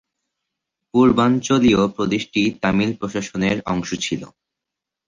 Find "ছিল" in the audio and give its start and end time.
4.05-4.21